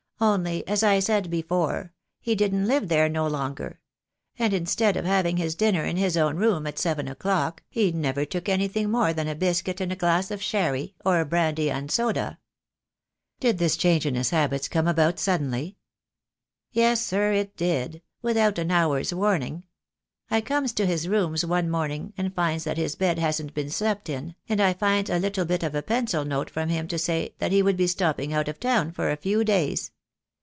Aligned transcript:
Only, 0.23 0.67
as 0.67 0.83
I 0.83 0.99
said 0.99 1.31
before, 1.31 1.93
he 2.19 2.35
didn't 2.35 2.67
live 2.67 2.89
there 2.89 3.09
no 3.09 3.25
longer; 3.25 3.79
and 4.37 4.53
instead 4.53 4.95
of 4.95 5.03
having 5.03 5.37
his 5.37 5.55
dinner 5.55 5.83
in 5.83 5.97
his 5.97 6.15
own 6.15 6.37
room 6.37 6.67
at 6.67 6.77
seven 6.77 7.07
o'clock, 7.07 7.63
he 7.69 7.91
never 7.91 8.23
took 8.23 8.47
anything 8.47 8.91
more 8.91 9.13
than 9.13 9.27
a 9.27 9.33
biscuit 9.33 9.81
and 9.81 9.91
a 9.91 9.95
glass 9.95 10.29
of 10.29 10.39
sherry, 10.39 10.93
or 11.03 11.19
a 11.19 11.25
brandy 11.25 11.71
and 11.71 11.89
soda." 11.89 12.37
"Did 13.39 13.57
this 13.57 13.75
change 13.75 14.05
in 14.05 14.13
his 14.13 14.29
habits 14.29 14.67
come 14.67 14.87
about 14.87 15.17
suddenly?" 15.17 15.77
"Yes, 16.71 17.03
sir, 17.03 17.31
it 17.33 17.57
did; 17.57 18.03
without 18.21 18.59
an 18.59 18.69
hour's 18.69 19.11
warning. 19.11 19.63
I 20.29 20.41
comes 20.41 20.71
to 20.73 20.85
his 20.85 21.07
rooms 21.07 21.43
one 21.47 21.67
morning 21.67 22.13
and 22.15 22.31
finds 22.35 22.63
that 22.65 22.77
his 22.77 22.95
bed 22.95 23.17
hasn't 23.17 23.55
been 23.55 23.71
slept 23.71 24.07
in, 24.07 24.35
and 24.47 24.61
I 24.61 24.73
finds 24.73 25.09
a 25.09 25.17
little 25.17 25.45
bit 25.45 25.63
of 25.63 25.73
a 25.73 25.81
pencil 25.81 26.23
note 26.25 26.51
from 26.51 26.69
him 26.69 26.87
to 26.89 26.99
say 26.99 27.33
that 27.39 27.51
he 27.51 27.63
would 27.63 27.75
be 27.75 27.87
stopping 27.87 28.31
out 28.33 28.47
of 28.47 28.59
town 28.59 28.91
for 28.91 29.09
a 29.09 29.17
few 29.17 29.43
days. 29.43 29.89